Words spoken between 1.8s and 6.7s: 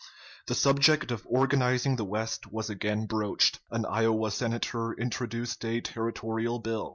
the West was again broached; an Iowa Senator introduced a territorial